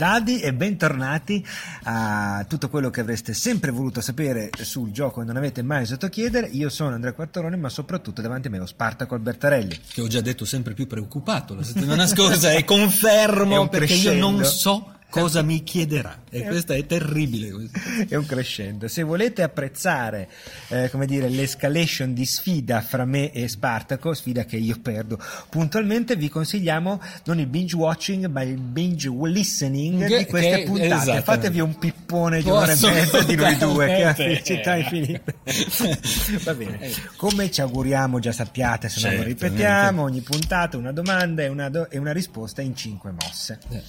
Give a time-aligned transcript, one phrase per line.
[0.00, 1.46] Dadi e bentornati
[1.82, 6.08] a tutto quello che avreste sempre voluto sapere sul gioco e non avete mai osato
[6.08, 6.46] chiedere.
[6.46, 9.78] Io sono Andrea Quartarone, ma soprattutto davanti a me ho Spartaco Albertarelli.
[9.92, 14.26] Che ho già detto sempre più preoccupato la settimana scorsa e confermo perché crescendo.
[14.26, 17.68] io non so cosa mi chiederà e questa è terribile.
[18.08, 18.88] È un crescendo.
[18.88, 20.28] Se volete apprezzare,
[20.68, 25.18] eh, come dire, l'escalation di sfida fra me e Spartaco, sfida che io perdo
[25.48, 30.64] puntualmente, vi consigliamo non il binge watching, ma il binge listening Che- di queste che-
[30.64, 31.22] puntate.
[31.22, 35.34] Fatevi un pippone di un'ora e mezza di noi due, che ha felicità infinite.
[36.44, 36.90] Va bene.
[37.16, 41.68] Come ci auguriamo, già sappiate, se non lo ripetiamo, ogni puntata una domanda e una,
[41.68, 43.58] do- e una risposta in cinque mosse.
[43.70, 43.82] Eh.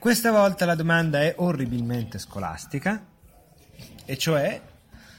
[0.00, 3.06] Questa volta la domanda è orribilmente scolastica,
[4.06, 4.58] e cioè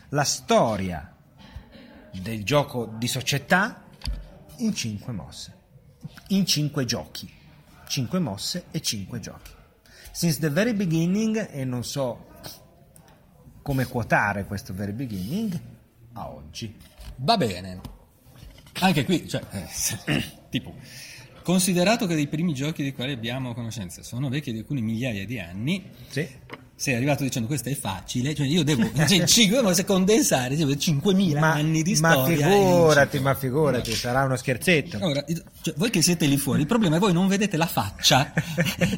[0.09, 1.15] la storia
[2.11, 3.83] del gioco di società
[4.57, 5.53] in cinque mosse,
[6.29, 7.31] in cinque giochi,
[7.85, 9.51] cinque mosse e cinque giochi.
[10.09, 12.29] Since the very beginning, e non so
[13.61, 15.61] come quotare questo very beginning,
[16.13, 16.75] a oggi.
[17.17, 17.81] Va bene.
[18.79, 20.73] Anche qui, cioè, eh, tipo,
[21.43, 25.39] considerato che dei primi giochi dei quali abbiamo conoscenza sono vecchi di alcuni migliaia di
[25.39, 26.27] anni, Sì.
[26.81, 31.37] Sei arrivato dicendo questo è facile, cioè io devo, cioè, ma se condensare, cioè, 5.000
[31.37, 32.47] anni di ma storia.
[32.49, 34.97] figurati, ma figurati, sarà uno scherzetto.
[34.99, 35.23] Ora,
[35.61, 38.33] cioè, voi che siete lì fuori, il problema è voi non vedete la faccia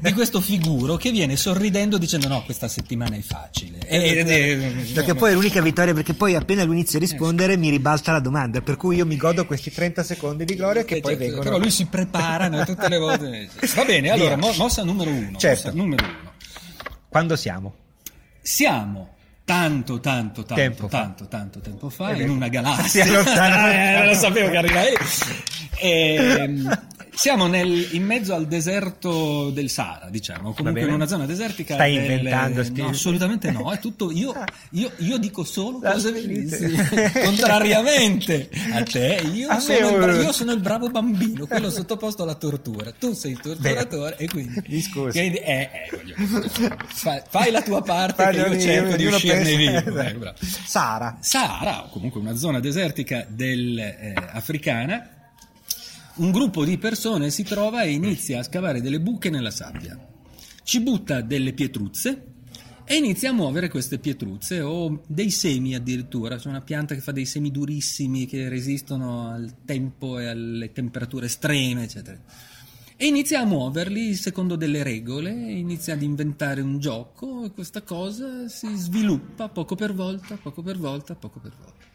[0.02, 3.80] di questo figuro che viene sorridendo dicendo no, questa settimana è facile.
[3.86, 7.58] E- ed è- Perché poi è l'unica vittoria, perché poi appena lui inizia a rispondere
[7.58, 10.96] mi ribalta la domanda, per cui io mi godo questi 30 secondi di gloria che
[10.96, 11.44] Eh, poi certo, vengono.
[11.44, 13.50] Però lui si prepara no, tutte le volte.
[13.76, 15.38] Va bene, allora, mo- mossa numero uno.
[15.38, 15.68] Certo.
[15.68, 16.23] mossa numero uno.
[17.14, 17.76] Quando siamo?
[18.42, 19.14] Siamo
[19.46, 23.06] tanto, tanto, tanto, Tempo tanto, tanto tempo fa in una galassia.
[24.02, 24.96] Eh, lo sapevo che arrivavi.
[25.80, 26.80] Ehm,
[27.24, 31.76] siamo nel- in mezzo al deserto del Sahara, diciamo, comunque in una zona desertica.
[31.76, 34.12] Stai del- inventando No, assolutamente no, è tutto.
[34.12, 34.34] Io,
[34.72, 37.12] io- io dico solo Ah, cose bellissime.
[37.24, 42.24] Contrariamente a te, io A sono, il, bra- io sono il bravo bambino, quello sottoposto
[42.24, 42.92] alla tortura.
[42.92, 44.62] Tu sei il torturatore e quindi.
[44.92, 49.78] Quindi, eh, eh, fai, fai la tua parte Fai che io cerco di uscirne vivo.
[49.78, 50.36] Ecco, bravo.
[50.42, 51.20] Sara.
[51.22, 55.08] Sahara, o comunque una zona desertica del, eh, africana,
[56.16, 59.98] un gruppo di persone si trova e inizia a scavare delle buche nella sabbia.
[60.64, 62.26] Ci butta delle pietruzze
[62.86, 66.38] e inizia a muovere queste pietruzze o dei semi addirittura.
[66.38, 71.26] C'è una pianta che fa dei semi durissimi che resistono al tempo e alle temperature
[71.26, 72.22] estreme, eccetera.
[72.96, 78.48] E inizia a muoverli secondo delle regole, inizia ad inventare un gioco e questa cosa
[78.48, 81.93] si sviluppa poco per volta, poco per volta, poco per volta.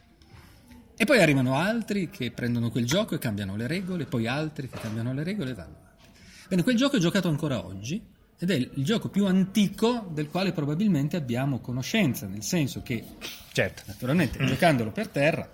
[1.00, 4.78] E poi arrivano altri che prendono quel gioco e cambiano le regole, poi altri che
[4.80, 6.06] cambiano le regole e vanno avanti.
[6.48, 8.02] Bene, quel gioco è giocato ancora oggi
[8.36, 13.04] ed è il gioco più antico del quale probabilmente abbiamo conoscenza, nel senso che
[13.52, 13.82] Certo.
[13.86, 15.48] naturalmente giocandolo per terra,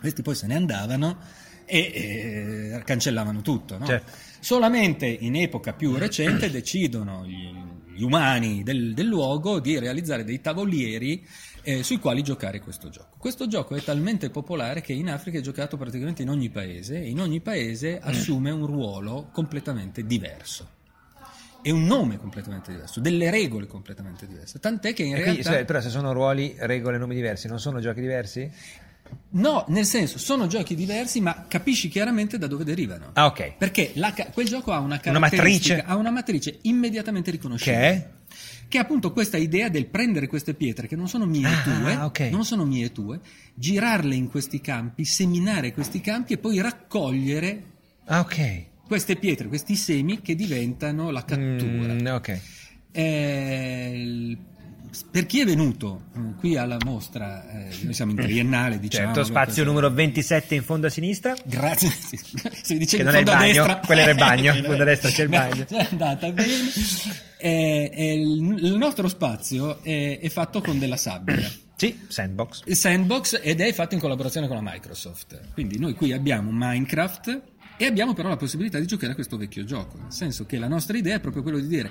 [0.00, 1.18] questi poi se ne andavano
[1.66, 1.78] e
[2.74, 3.78] eh, cancellavano tutto.
[3.78, 3.86] no?
[3.86, 4.10] Certo.
[4.40, 7.48] Solamente in epoca più recente decidono gli,
[7.94, 11.24] gli umani del, del luogo di realizzare dei tavolieri
[11.64, 13.16] eh, sui quali giocare questo gioco.
[13.18, 17.08] Questo gioco è talmente popolare che in Africa è giocato praticamente in ogni paese e
[17.08, 20.68] in ogni paese assume un ruolo completamente diverso.
[21.66, 24.60] E un nome completamente diverso, delle regole completamente diverse.
[24.60, 25.50] Tant'è che in E quindi, realtà.
[25.52, 28.50] cioè, però se sono ruoli, regole, nomi diversi, non sono giochi diversi?
[29.30, 33.10] No, nel senso, sono giochi diversi, ma capisci chiaramente da dove derivano.
[33.14, 33.54] Ah, ok.
[33.56, 35.92] Perché la quel gioco ha una Una caratteristica, matrice?
[35.92, 37.80] ha una matrice immediatamente riconoscibile.
[37.80, 38.08] Che è?
[38.68, 41.62] Che è appunto questa idea del prendere queste pietre che non sono mie e Ah,
[41.62, 42.20] tue, ok.
[42.30, 43.20] non sono mie e tue,
[43.54, 47.62] girarle in questi campi, seminare questi campi e poi raccogliere
[48.06, 48.64] Ah, ok.
[48.86, 51.94] queste pietre, questi semi che diventano la cattura.
[51.94, 52.40] Mm, ok.
[52.92, 54.36] Eh,
[55.10, 59.06] per chi è venuto eh, qui alla mostra, eh, noi siamo in triennale, diciamo.
[59.06, 61.34] Certo, spazio questo- numero 27 in fondo a sinistra.
[61.44, 61.90] Grazie.
[62.62, 63.80] Se dicevi Che non in è il fondo a bagno, destra.
[63.86, 65.66] quello era il bagno, in fondo a destra c'è il bagno.
[65.68, 66.52] È andata bene.
[67.38, 71.50] Eh, eh, il, nostro spazio è, è fatto con della sabbia.
[71.76, 72.70] Sì, sandbox.
[72.70, 75.40] Sandbox ed è fatto in collaborazione con la Microsoft.
[75.52, 77.42] Quindi noi qui abbiamo Minecraft
[77.76, 79.98] e abbiamo però la possibilità di giocare a questo vecchio gioco.
[79.98, 81.90] Nel senso che la nostra idea è proprio quello di dire: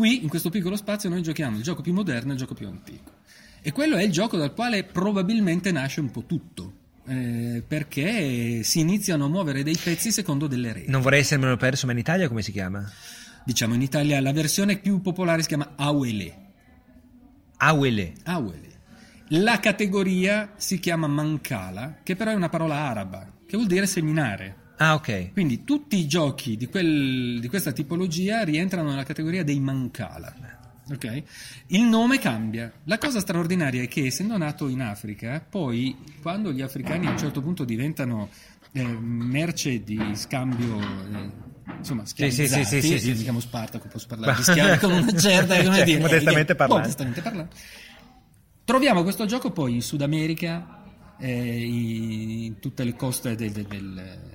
[0.00, 2.66] qui in questo piccolo spazio noi giochiamo il gioco più moderno e il gioco più
[2.66, 3.18] antico.
[3.60, 6.72] E quello è il gioco dal quale probabilmente nasce un po' tutto.
[7.06, 10.90] eh, perché si iniziano a muovere dei pezzi secondo delle regole.
[10.90, 12.88] Non vorrei essermelo perso, ma in Italia come si chiama?
[13.44, 16.36] Diciamo in Italia la versione più popolare si chiama Awele.
[17.58, 18.14] Awele.
[18.24, 18.68] Awele.
[19.28, 24.56] La categoria si chiama Mancala, che però è una parola araba, che vuol dire seminare.
[24.82, 25.32] Ah, ok.
[25.32, 30.32] Quindi tutti i giochi di, quel- di questa tipologia rientrano nella categoria dei Mancala.
[30.90, 31.22] ok?
[31.68, 32.72] Il nome cambia.
[32.84, 37.18] La cosa straordinaria è che essendo nato in Africa, poi quando gli africani a un
[37.18, 38.30] certo punto diventano
[38.72, 41.30] eh, merce di scambio, eh,
[41.76, 43.08] insomma, Sì, sì, sì, schiavizzati, sì, sì, sì.
[43.10, 46.52] io mi chiamo Spartaco, posso parlare di schiavi con una certa, come Cioè, dire, modestamente
[46.52, 46.82] eh, parlando.
[46.84, 47.54] modestamente parlando.
[48.64, 50.84] Troviamo questo gioco poi in Sud America,
[51.18, 54.28] eh, in tutte le coste del- del- del,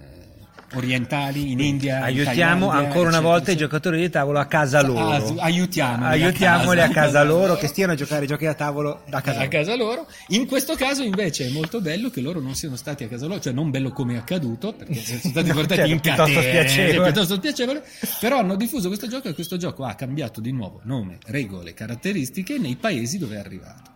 [0.77, 1.97] orientali, in India.
[1.97, 5.09] in Aiutiamo Thailandia, ancora una volta i giocatori di tavolo a casa loro.
[5.09, 7.01] Ah, su- aiutiamoli a Aiutiamoli a casa.
[7.01, 9.49] casa loro che stiano a giocare i giochi da tavolo da casa a loro.
[9.49, 10.07] casa loro.
[10.29, 13.39] In questo caso invece è molto bello che loro non siano stati a casa loro,
[13.39, 17.03] cioè non bello come è accaduto, perché sono stati portati certo, in piuttosto catene, spiacevole.
[17.11, 17.83] piuttosto spiacevole,
[18.19, 22.57] però hanno diffuso questo gioco e questo gioco ha cambiato di nuovo nome, regole, caratteristiche
[22.57, 23.93] nei paesi dove è arrivato.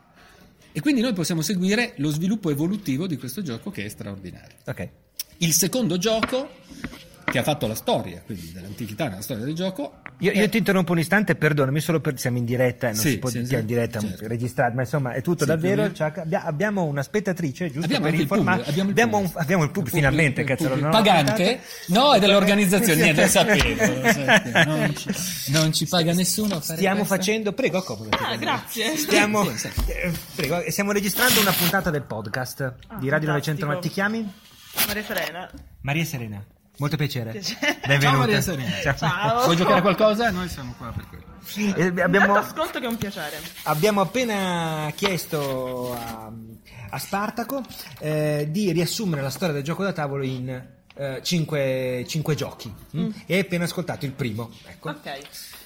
[0.72, 4.56] E quindi noi possiamo seguire lo sviluppo evolutivo di questo gioco che è straordinario.
[4.66, 4.90] Ok.
[5.42, 6.50] Il secondo gioco
[7.30, 10.94] che ha fatto la storia, quindi dell'antichità nella storia del gioco, Io, io ti interrompo
[10.94, 13.56] un istante, perdonami, solo per siamo in diretta, non Sì, si può sì, dire sì,
[13.62, 14.28] in diretta certo.
[14.28, 15.92] registrare, ma insomma è tutto Sì, davvero.
[16.44, 18.64] abbiamo una spettatrice, giusto Abbiamo per informare.
[18.64, 19.40] pubblico, abbiamo il abbiamo, pubblico.
[19.40, 20.88] abbiamo il pubblico, finalmente, il pubblico.
[20.88, 21.60] ho Pagante?
[21.90, 24.74] No, è dell'organizzazione, niente, lo sapevo, lo sapevo.
[24.80, 25.10] Non ci,
[25.52, 27.16] non ci paga nessuno Stiamo questo.
[27.16, 28.24] facendo, prego, accomodati.
[28.24, 28.98] Ah, grazie.
[28.98, 33.68] Stiamo, eh, prego, stiamo registrando una puntata del podcast di Radio fantastico.
[33.68, 33.80] 990.
[33.82, 34.34] Ti chiami?
[34.88, 35.52] Maria Serena.
[35.82, 36.46] Maria Serena.
[36.78, 37.32] Molto piacere.
[37.32, 37.80] Piacere.
[37.86, 38.10] Benvenuta.
[38.10, 38.96] Ciao Maria Serena.
[38.96, 39.44] Ciao.
[39.44, 40.32] Vuoi giocare a qualcosa?
[40.32, 41.28] Noi siamo qua per quello.
[41.76, 43.40] Eh, abbiamo, Ascolto che è un piacere.
[43.64, 46.32] abbiamo appena chiesto a,
[46.90, 47.64] a Spartaco
[48.00, 53.10] eh, di riassumere la storia del gioco da tavolo in eh, cinque, cinque giochi mm?
[53.26, 54.52] e hai appena ascoltato il primo.
[54.68, 54.90] Ecco.
[54.90, 55.18] Ok.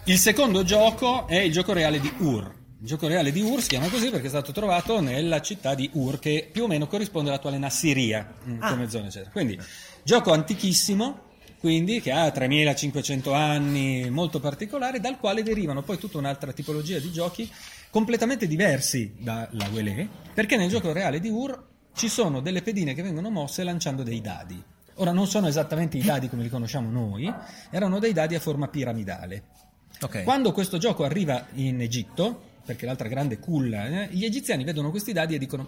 [0.06, 2.62] Il secondo gioco è il gioco reale di Ur.
[2.84, 5.90] Il gioco reale di Ur si chiama così perché è stato trovato nella città di
[5.94, 8.72] Ur, che più o meno corrisponde all'attuale Nassiria, mm, Ah.
[8.72, 9.32] come zona, eccetera.
[9.32, 9.58] Quindi,
[10.04, 16.52] gioco antichissimo, quindi che ha 3500 anni, molto particolare, dal quale derivano poi tutta un'altra
[16.52, 17.50] tipologia di giochi
[17.90, 23.02] completamente diversi dalla Wele, perché nel gioco reale di Ur ci sono delle pedine che
[23.02, 24.62] vengono mosse lanciando dei dadi.
[24.96, 27.34] Ora non sono esattamente i dadi come li conosciamo noi,
[27.72, 29.44] erano dei dadi a forma piramidale.
[30.02, 30.24] Ok.
[30.24, 35.12] Quando questo gioco arriva in Egitto, perché l'altra grande culla, eh, gli egiziani vedono questi
[35.14, 35.68] dadi e dicono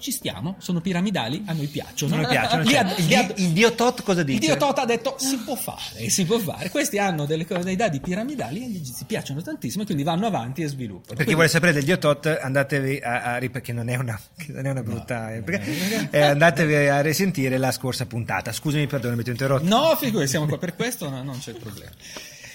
[0.00, 2.14] ci stiamo, sono piramidali, a noi piacciono.
[2.14, 2.62] Non mi piacciono.
[2.68, 4.38] Cioè, ha- li ha- il, il dio Tot cosa dice?
[4.38, 6.70] il dio Tota ha detto si può fare, si può fare.
[6.70, 10.62] Questi hanno delle dei dadi piramidali e agli egizi piacciono tantissimo e quindi vanno avanti
[10.62, 11.02] e sviluppano.
[11.02, 14.16] Per chi Quindi- vuole sapere del dio Tot, andatevi a, a perché non è una,
[14.48, 15.34] non è una brutta.
[15.34, 16.08] eh, perché- no.
[16.12, 18.52] eh, andatevi a risentire la scorsa puntata.
[18.52, 19.64] Scusami, perdonami, ti ho interrotto.
[19.66, 21.90] No, figurati, siamo qua per questo, no, non c'è problema.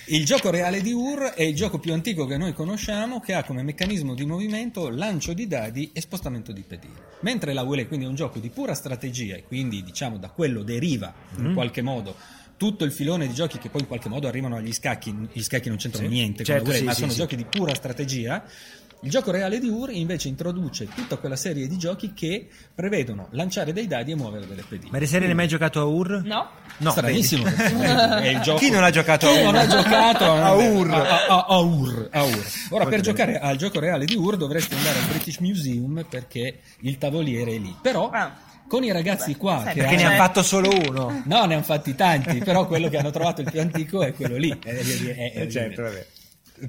[0.08, 3.44] Il gioco reale di Ur è il gioco più antico che noi conosciamo che ha
[3.44, 6.94] come meccanismo di movimento lancio di dadi e spostamento di pedine.
[7.22, 10.62] Mentre la Wele quindi è un gioco di pura strategia e quindi diciamo da quello
[10.64, 11.54] deriva in Mm.
[11.54, 12.16] qualche modo
[12.58, 15.70] tutto il filone di giochi che poi in qualche modo arrivano agli scacchi, gli scacchi
[15.70, 18.44] non c'entrano Sì, niente certo, sì, ma sì, sono giochi di pura strategia.
[19.04, 23.74] Il gioco reale di Ur invece introduce tutta quella serie di giochi che prevedono lanciare
[23.74, 24.98] dei dadi e muovere delle pedine.
[24.98, 26.22] Ma Serena hai mai giocato a Ur?
[26.24, 26.50] No?
[26.78, 27.44] No, Stranissimo.
[28.42, 29.44] gioco- Chi non ha giocato a Chi Ur?
[29.44, 30.90] non ha giocato A Ur.
[30.92, 32.30] A, a- a Ur, a Ur.
[32.30, 33.02] Ora, Molto per bene.
[33.02, 37.58] giocare al gioco reale di Ur dovresti andare al British Museum perché il tavoliere è
[37.58, 37.76] lì.
[37.82, 38.34] Però Ah.
[38.70, 41.22] con i ragazzi Vabbè, qua sai, che Perché ne hanno- ha fatto solo uno.
[41.26, 44.38] No, ne hanno fatti tanti, però quello che hanno trovato il più antico è quello
[44.38, 44.50] lì.
[44.50, 46.06] È- è- è- è- certo, vabbè.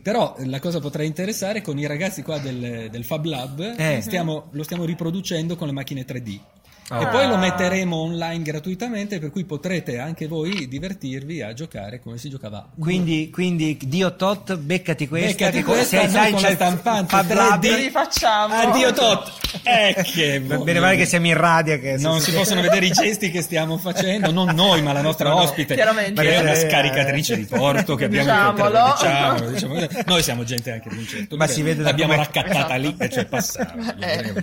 [0.02, 4.00] Però la cosa potrà interessare con i ragazzi qua del, del Fab Lab, Eh.
[4.00, 6.40] stiamo- lo stiamo riproducendo con le macchine 3D.
[6.88, 7.00] Ah.
[7.02, 12.18] E poi lo metteremo online gratuitamente, per cui potrete anche voi divertirvi a giocare come
[12.18, 12.68] si giocava.
[12.78, 15.28] Quindi, quindi Dio Tot, beccati questa.
[15.28, 17.62] Beccati che questa, se sai con c'è la stampante Fab Lab.
[17.62, 17.70] 3D.
[17.70, 18.54] Lo rifacciamo.
[18.54, 19.32] Addio Tot!
[19.62, 21.78] Eh, che Bene, male che siamo in radio.
[21.78, 25.28] Che non si possono vedere i gesti che stiamo facendo, non noi, ma la nostra
[25.30, 26.20] No, ospite, Chiaramente.
[26.20, 28.66] che è una Eh, scaricatrice di porto che abbiamo Diciamolo.
[28.66, 29.50] incontrato.
[29.50, 32.24] Diciamo, diciamo, noi siamo gente anche di un certo Ma si vede da l'abbiamo come-
[32.24, 32.80] raccattata Esatto.
[32.80, 33.96] lì e cioè passava.
[33.98, 34.34] Eh.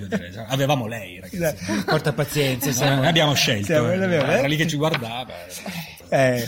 [0.48, 1.84] avevamo lei, ragazzi.
[1.86, 2.70] Porta pazienza.
[2.70, 4.04] Eh, siamo- abbiamo scelto, siamo- eh.
[4.04, 5.34] abbiamo- era lì che ci guardava.
[6.10, 6.48] Eh,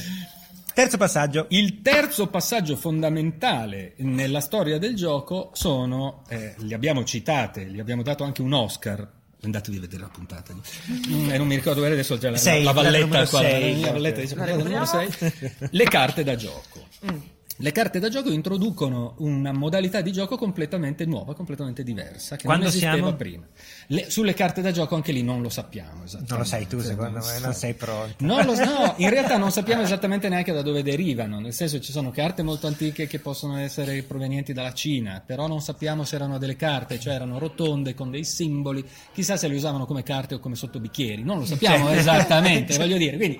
[0.74, 1.46] terzo passaggio.
[1.50, 8.02] Il terzo passaggio fondamentale nella storia del gioco sono, eh, li abbiamo citate, gli abbiamo
[8.02, 9.08] dato anche un Oscar.
[9.44, 10.54] Andatevi a vedere la puntata.
[10.54, 13.40] Mm, E non mi ricordo bene adesso c'è la, Sei, la la valletta numero qua,
[13.42, 13.92] sei, la ok.
[13.94, 15.10] valletta dice, La numero recuperiamo?
[15.30, 15.68] sei.
[15.70, 16.88] Le carte da gioco.
[17.12, 17.18] Mm.
[17.58, 22.64] Le carte da gioco introducono una modalità di gioco completamente nuova, completamente diversa, che Quando
[22.64, 23.14] non esisteva siamo?
[23.16, 23.46] prima.
[23.88, 26.32] Le- sulle carte da gioco anche lì non lo sappiamo esattamente.
[26.34, 28.16] Non lo sai tu, secondo me, non sei pronto.
[28.26, 31.92] Non lo- no, in realtà non sappiamo esattamente neanche da dove derivano, nel senso ci
[31.92, 36.40] sono carte molto antiche che possono essere provenienti dalla Cina, però non sappiamo se erano
[36.40, 38.84] delle carte, cioè erano rotonde con dei simboli,
[39.14, 42.98] chissà se le usavano come carte o come sottobicchieri, non lo sappiamo Cioè- esattamente, voglio
[42.98, 43.40] dire, quindi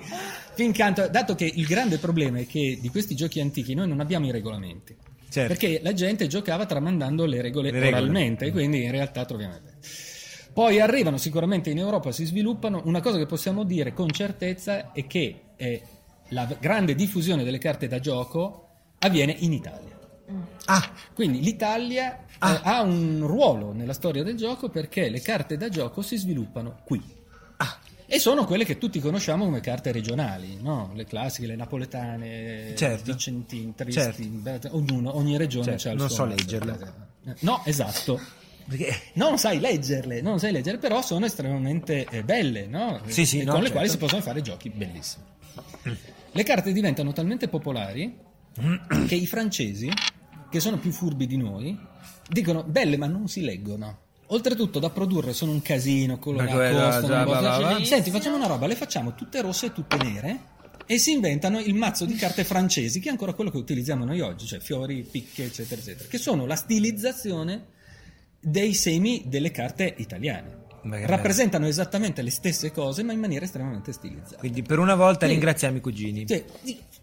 [0.54, 4.26] Fincanto, dato che il grande problema è che di questi giochi antichi noi non abbiamo
[4.26, 4.96] i regolamenti.
[5.28, 5.48] Certo.
[5.52, 7.96] Perché la gente giocava tramandando le regole, Le regole.
[8.02, 9.58] oralmente, quindi in realtà troviamo.
[10.52, 12.82] Poi arrivano sicuramente in Europa, si sviluppano.
[12.84, 15.82] Una cosa che possiamo dire con certezza è che eh,
[16.28, 18.68] la grande diffusione delle carte da gioco
[19.00, 19.98] avviene in Italia.
[20.66, 22.60] Ah, Quindi l'Italia eh, Ah.
[22.62, 27.02] ha un ruolo nella storia del gioco perché le carte da gioco si sviluppano qui.
[27.56, 27.78] ah,
[28.14, 30.92] E sono quelle che tutti conosciamo come carte regionali, no?
[30.94, 33.10] le classiche, le napoletane, Certo.
[33.10, 34.68] vicentine, tristi, Certo.
[34.70, 36.36] ognuno, ogni regione Certo, ha il non suo so mazzo.
[36.36, 36.92] leggerle.
[37.40, 38.20] No, esatto.
[38.68, 38.94] perché...
[39.14, 43.00] Non sai leggerle, non sai leggere, però sono estremamente eh, belle, no?
[43.06, 43.72] Sì, sì, no, con le certo.
[43.72, 45.24] quali si possono fare giochi bellissimi.
[46.30, 48.16] Le carte diventano talmente popolari
[49.08, 49.90] che i francesi,
[50.48, 51.76] che sono più furbi di noi,
[52.28, 54.02] dicono belle ma non si leggono.
[54.28, 57.84] Oltretutto da produrre sono un casino, Ma quella, costano, già, bla, bla.
[57.84, 60.52] Senti, facciamo una roba, le facciamo tutte rosse e tutte nere
[60.86, 64.20] e si inventano il mazzo di carte francesi, che è ancora quello che utilizziamo noi
[64.20, 67.66] oggi, cioè fiori, picche, eccetera, eccetera, che sono la stilizzazione
[68.40, 70.62] dei semi delle carte italiane.
[70.82, 74.36] Ma che Rappresentano esattamente le stesse cose, ma in maniera estremamente stilizzata.
[74.36, 75.32] Quindi per una volta Sì.
[75.32, 76.26] ringraziamo i cugini.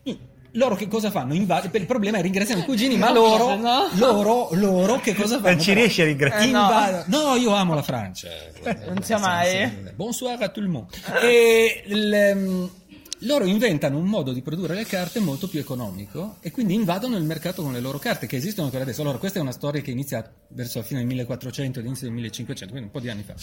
[0.03, 0.19] I-
[0.53, 1.33] loro che cosa fanno?
[1.33, 3.87] Invade- il problema è ringraziare i cugini, ma No, loro, no.
[3.93, 5.49] loro, loro che cosa fanno?
[5.55, 6.45] Non ci riesci a ringraziare.
[6.45, 6.59] Eh, no.
[6.61, 7.35] Invado- no.
[7.35, 8.29] io amo la Francia.
[8.87, 9.91] Non sia mai.
[9.95, 10.97] Bonsoir a tout le monde.
[11.21, 12.69] E il, ehm,
[13.25, 17.23] loro inventano un modo di produrre le carte molto più economico e quindi invadono il
[17.23, 19.01] mercato con le loro carte che esistono ancora adesso.
[19.01, 22.15] Allora, questa è una storia che inizia verso la fine del 1400 e inizio del
[22.15, 23.33] 1500, quindi un po' di anni fa.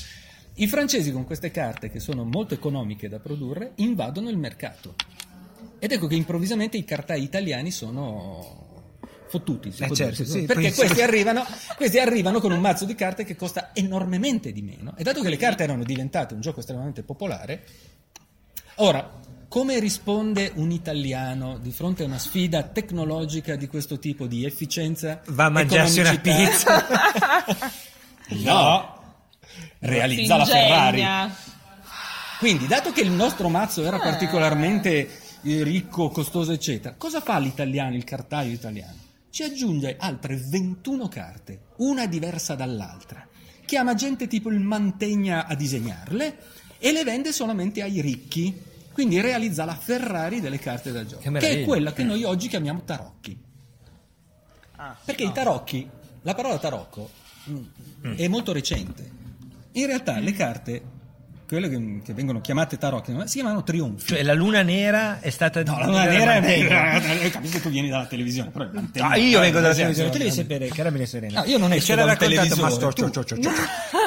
[0.54, 4.96] I francesi con queste carte che sono molto economiche da produrre invadono il mercato.
[5.78, 8.66] Ed ecco che improvvisamente i cartai italiani sono
[9.28, 11.46] fottuti, Eh, certo, sì, perché questi arrivano,
[11.76, 14.94] questi arrivano con un mazzo di carte che costa enormemente di meno.
[14.96, 17.64] E dato che le carte erano diventate un gioco estremamente popolare,
[18.76, 24.44] ora, come risponde un italiano di fronte a una sfida tecnologica di questo tipo di
[24.44, 25.22] efficienza?
[25.28, 26.86] Va a mangiarsi una economicità?
[28.44, 29.02] no,
[29.80, 31.04] realizza la Ferrari.
[32.38, 35.08] Quindi, dato che il nostro mazzo era particolarmente eh,
[35.42, 39.06] ricco, costoso, eccetera, cosa fa l'italiano, il cartaio italiano?
[39.30, 43.26] Ci aggiunge altre 21 carte, una diversa dall'altra.
[43.64, 46.38] Chiama gente tipo il Mantegna a disegnarle
[46.78, 48.66] e le vende solamente ai ricchi.
[48.92, 52.48] Quindi realizza la Ferrari delle carte da gioco, Che che, è quella che noi oggi
[52.48, 53.38] chiamiamo tarocchi.
[54.76, 55.30] Ah, Perché no.
[55.30, 55.88] i tarocchi,
[56.22, 57.10] la parola tarocco
[57.50, 59.08] mm, è molto recente.
[59.72, 60.82] In realtà le carte,
[61.48, 64.06] quelle che, che vengono chiamate tarocchi, si chiamano trionfi.
[64.06, 67.30] Cioè la luna nera è stata no, la luna nera è...
[67.30, 68.68] Capisco che tu vieni dalla televisione, però...
[68.98, 71.40] Ah, io vengo dalla Sì, televisione, tu devi sapere, carabine serena.
[71.40, 73.10] No, io non esco c'era dal raccontato televisore, Mastro- tu.
[73.10, 73.50] cio- cio- cio-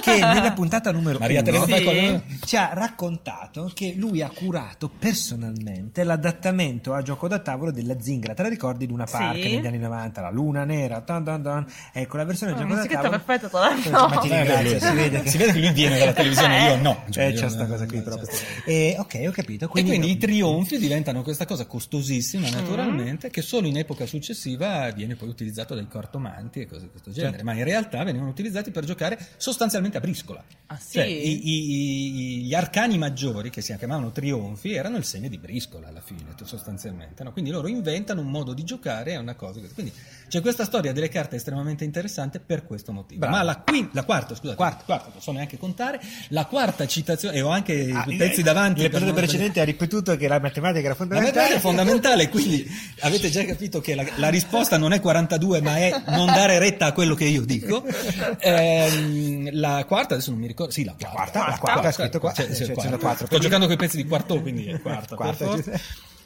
[0.01, 2.21] che nella puntata numero Maria uno Sì.
[2.45, 8.33] ci ha raccontato che lui ha curato personalmente l'adattamento a gioco da tavolo della Zingra.
[8.33, 9.13] Te la ricordi di una Sì.
[9.13, 11.65] parca negli anni 90, la luna nera, tan tan tan.
[11.93, 13.09] ecco la versione Oh, gioco da tavolo.
[13.09, 13.91] perfetta, tra l'altro.
[14.07, 17.03] Ma ti Eh, si vede che si vede che lui viene dalla televisione, io no.
[17.09, 18.27] Cioè, eh, io- c'è sta cosa qui eh, proprio.
[18.65, 19.65] E, ok, ho capito.
[19.65, 22.51] E Quindi, quindi i trionfi diventano questa cosa costosissima Mm.
[22.53, 27.11] naturalmente che solo in epoca successiva viene poi utilizzato dai cartomanti e cose di questo
[27.11, 27.45] genere, Certo.
[27.45, 30.43] ma in realtà venivano utilizzati per giocare sostanzialmente a briscola.
[30.67, 30.93] Ah, sì?
[30.93, 35.37] Cioè, i- i- i- gli arcani maggiori che si chiamavano trionfi erano il segno di
[35.37, 37.23] briscola alla fine, sostanzialmente.
[37.23, 37.33] no?
[37.33, 39.59] Quindi loro inventano un modo di giocare a una cosa.
[39.73, 39.91] Quindi
[40.29, 43.19] c'è questa storia delle carte estremamente interessante per questo motivo.
[43.19, 43.35] Bravo.
[43.35, 44.83] Ma la, quin- la quarta, scusate, Quarta.
[44.85, 48.81] quarta, non so neanche contare, la quarta citazione, e ho anche Ah, i pezzi davanti.
[48.81, 51.35] Le per puntate non- precedenti ha ripetuto che la matematica era la fondamentale.
[51.35, 52.65] matematica è fondamentale, quindi
[53.01, 56.85] avete già capito che la, la risposta non è 42, ma è non dare retta
[56.85, 57.83] a quello che io dico.
[58.39, 61.11] Ehm, la quarta, adesso non mi ricordo, sì, la quarta.
[61.19, 62.97] quarta, la quarta, è scritto qua, Cioè, cioè, sì, sono quarta.
[62.97, 63.25] quattro.
[63.27, 65.15] Sto giocando con i pezzi di quarto, quindi è quarta.
[65.15, 65.55] Quarta.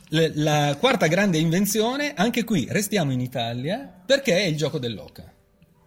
[0.10, 5.32] Le- La quarta grande invenzione, anche qui restiamo in Italia, perché è il gioco dell'oca.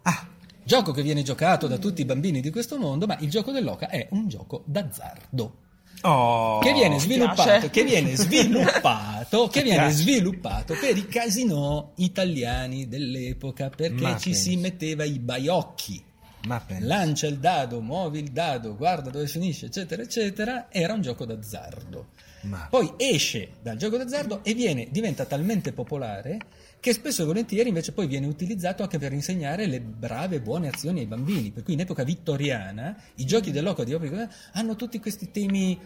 [0.03, 0.27] Ah,
[0.65, 3.89] Gioco che viene giocato da tutti i bambini di questo mondo, ma il gioco dell'oca
[3.89, 5.57] è un gioco d'azzardo
[6.03, 13.71] oh, che viene sviluppato, che viene sviluppato, che viene sviluppato per i casinò italiani dell'epoca
[13.71, 14.61] perché Ma ci si pensa.
[14.69, 16.05] metteva i baiocchi.
[16.47, 16.65] Ma.
[16.81, 20.67] Lancia il dado, muovi il dado, guarda dove finisce, eccetera, eccetera.
[20.71, 22.09] Era un gioco d'azzardo.
[22.43, 26.39] Ma- Poi esce dal gioco d'azzardo e viene, diventa talmente popolare
[26.81, 31.01] che spesso e volentieri invece poi viene utilizzato anche per insegnare le brave buone azioni
[31.01, 31.51] ai bambini.
[31.51, 35.77] Per cui in epoca vittoriana i giochi dell'oca di Oprico hanno tutti questi temi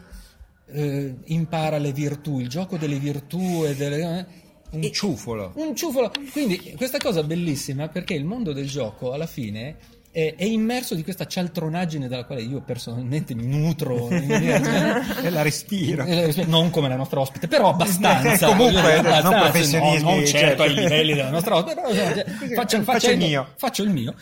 [0.66, 4.26] eh, impara le virtù, il gioco delle virtù e delle...
[4.72, 5.52] Un e- ciufolo.
[5.56, 6.12] un ciufolo.
[6.30, 9.76] Quindi questa cosa bellissima perché il mondo del gioco alla fine
[10.12, 16.04] è, è immerso di questa cialtronaggine dalla quale io personalmente mi nutro E la respiro.
[16.46, 18.46] non come la nostra ospite, però abbastanza.
[18.46, 20.62] Eh, comunque, non abbastanza, professionismi, no, non certo, certo.
[20.62, 23.48] ai livelli della nostra ospite, però cioè, Così, faccio, faccio il mio.
[23.56, 24.14] Faccio il mio.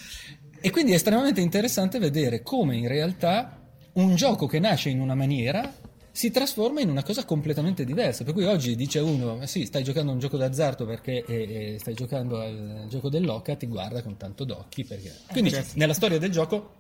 [0.61, 3.59] E quindi è estremamente interessante vedere come in realtà
[3.95, 5.73] un gioco che nasce in una maniera
[6.21, 8.25] si trasforma in una cosa completamente diversa.
[8.25, 11.73] Per cui oggi dice uno: "Ma sì, stai giocando a un gioco d'azzardo perché eh,
[11.73, 14.85] eh, stai giocando al gioco dell'oca, ti guarda con tanto d'occhi.
[14.85, 15.15] Perché...
[15.33, 16.75] Quindi nella storia del gioco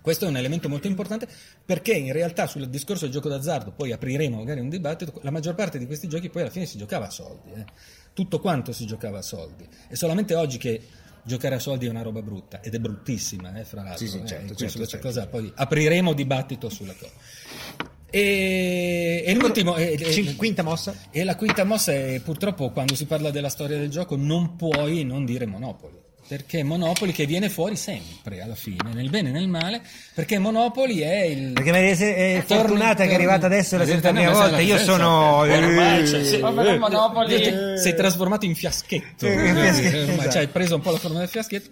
[0.00, 1.28] questo è un elemento molto importante
[1.62, 5.54] perché in realtà sul discorso del gioco d'azzardo, poi apriremo magari un dibattito, la maggior
[5.54, 7.66] parte di questi giochi poi alla fine si giocava a soldi, eh.
[8.14, 9.68] tutto quanto si giocava a soldi.
[9.88, 10.80] È solamente oggi che
[11.22, 14.06] giocare a soldi è una roba brutta ed è bruttissima, eh, fra l'altro.
[14.06, 15.06] Sì, sì, eh, certo, questo- certo, questa certo.
[15.06, 17.98] cosa, poi apriremo dibattito sulla cosa.
[18.10, 20.94] E, e l'ultimo, e- e- quinta mossa.
[21.10, 25.04] e la quinta mossa è purtroppo quando si parla della storia del gioco non puoi
[25.04, 25.98] non dire Monopoli.
[26.26, 29.80] Perché Monopoli che viene fuori sempre alla fine, nel bene e nel male,
[30.14, 31.52] perché Monopoli è il...
[31.54, 34.28] Perché Maria Se- è Torni- fortunata che è arrivata adesso la Eh, sesta no, mia
[34.30, 34.60] ma sai volta.
[34.62, 35.34] Io sono.
[35.38, 36.38] Ormai, cioè, sì.
[36.38, 39.26] Per Monopoli- Sei trasformato in fiaschetto.
[39.26, 40.30] Sì, in fiaschetto, Ormai, esatto.
[40.30, 41.70] cioè, hai preso un po' la forma del fiaschetto.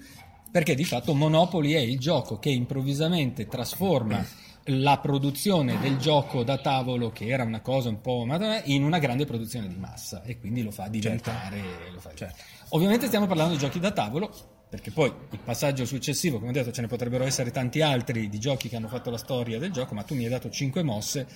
[0.51, 4.27] Perché di fatto Monopoli è il gioco che improvvisamente trasforma
[4.69, 8.27] la produzione del gioco da tavolo, che era una cosa un po'
[8.65, 11.61] in una grande produzione di massa e quindi lo fa diventare.
[11.93, 12.13] lo fa-
[12.71, 16.73] Ovviamente stiamo parlando di giochi da tavolo, perché poi il passaggio successivo, come ho detto,
[16.73, 19.95] ce ne potrebbero essere tanti altri di giochi che hanno fatto la storia del gioco,
[19.95, 21.27] ma tu mi hai dato 5 mosse.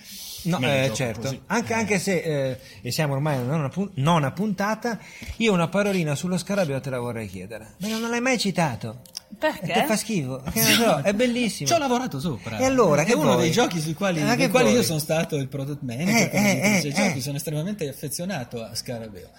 [0.45, 1.43] No, eh, certo.
[1.47, 4.99] Anche, anche se eh, e siamo ormai a una nona, pun- nona puntata,
[5.37, 7.75] io una parolina sullo scarabeo te la vorrei chiedere.
[7.79, 9.01] Ma non l'hai mai citato?
[9.39, 9.73] Perché?
[9.73, 10.43] Ti fa schifo?
[10.53, 11.67] Che so, è bellissimo.
[11.67, 12.59] Ci ho lavorato sopra.
[12.59, 13.45] E allora, è che uno vuoi?
[13.45, 16.29] dei giochi sui quali, che dei quali io sono stato il product manager.
[16.33, 17.21] Eh, eh, eh, giochi, eh.
[17.23, 19.31] sono estremamente affezionato a Scarabeo.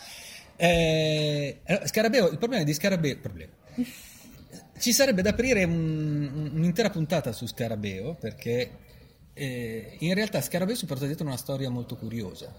[0.56, 3.52] Eh, allora, Scarabeo, il problema di Scarabeo, problema.
[4.77, 8.77] Ci sarebbe da aprire un- un'intera puntata su Scarabeo perché
[9.34, 12.53] eh, in realtà Scarabeo si porta dietro una storia molto curiosa.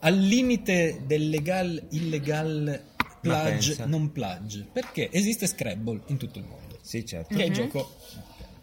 [0.00, 2.80] Al limite del legal illegal
[3.22, 7.34] plage non plage, perché esiste Scrabble in tutto il mondo, Sì, certo.
[7.34, 7.96] che è il gioco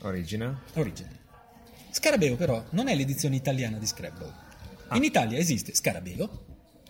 [0.02, 0.56] Original.
[0.76, 1.20] origine.
[1.90, 4.32] Scarabeo però non è l'edizione italiana di Scrabble.
[4.88, 4.96] Ah.
[4.98, 6.46] In Italia esiste Scarabeo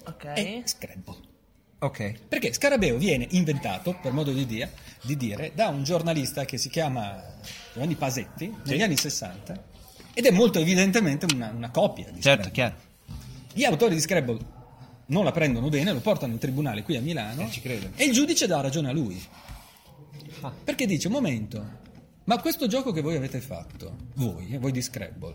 [0.06, 0.26] Ok.
[0.36, 1.30] e Scrabble.
[1.84, 2.14] Ok.
[2.28, 6.70] Perché Scarabeo viene inventato, per modo di dire, di dire, da un giornalista che si
[6.70, 7.20] chiama
[7.74, 9.64] Giovanni Pasetti negli anni 60
[10.14, 12.52] ed è molto evidentemente una, una copia di Certo, Scrabble.
[12.52, 12.76] chiaro.
[13.54, 14.38] Gli autori di Scrabble
[15.08, 18.46] non la prendono bene, lo portano in tribunale qui a Milano Eh, e il giudice
[18.46, 19.20] dà ragione a lui.
[20.42, 20.54] Ah.
[20.64, 21.66] Perché dice, un momento,
[22.26, 25.34] ma questo gioco che voi avete fatto, voi, eh, voi di Scrabble,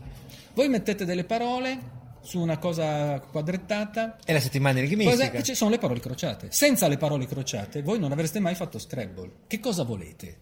[0.53, 5.41] voi mettete delle parole su una cosa quadrettata E la settimana Cosa- enigmistica.
[5.41, 6.47] ci sono le parole crociate.
[6.51, 9.31] Senza le parole crociate, voi non avreste mai fatto Scrabble.
[9.47, 10.37] Che cosa volete?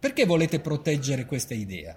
[0.00, 1.96] Perché volete proteggere questa idea?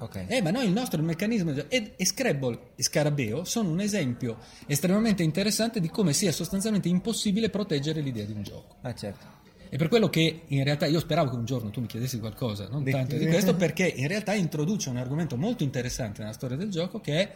[0.00, 0.24] Ok.
[0.26, 1.52] Eh, ma no, il nostro il meccanismo.
[1.68, 7.48] E, e Scrabble e Scarabeo sono un esempio estremamente interessante di come sia sostanzialmente impossibile
[7.48, 8.76] proteggere l'idea di un gioco.
[8.82, 9.24] Ah, certo.
[9.70, 12.68] E per quello che in realtà io speravo che un giorno tu mi chiedessi qualcosa,
[12.68, 16.70] non tanto di questo, perché in realtà introduce un argomento molto interessante nella storia del
[16.70, 17.32] gioco che è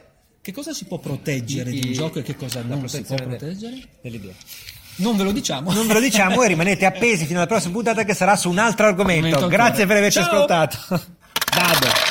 [0.49, 3.83] che cosa si può proteggere di un gioco e che cosa non si può proteggere.
[4.01, 4.33] Dell'idea.
[4.97, 5.71] Non ve lo diciamo.
[5.75, 8.57] Non ve lo diciamo e rimanete appesi fino alla prossima puntata che sarà su un
[8.57, 9.27] altro argomento.
[9.27, 9.87] Argomento Grazie ancora.
[9.89, 10.33] per averci Ciao!
[10.33, 10.79] ascoltato.
[11.55, 12.08] Vado.